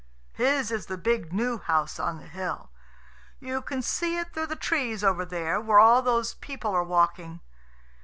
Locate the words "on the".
1.99-2.25